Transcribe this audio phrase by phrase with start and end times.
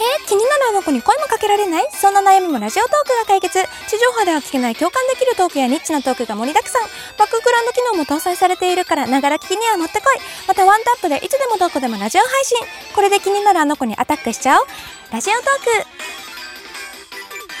[0.00, 1.88] え気になるあの子に声もかけられない？
[1.92, 3.58] そんな悩みもラジオトークが解決。
[3.88, 6.82] 地上波では聞けない共感できるトークやニッチなトークが盛りだくさん。
[7.18, 10.18] バックグラウンド機能も搭載されているからながら聞きにはもってこい。
[10.48, 12.58] またワンタップでいつでもどこでもラジオ配信。
[12.94, 14.66] これで気になるあの子にアタックしちゃおう。
[15.12, 16.01] ラジオトーク。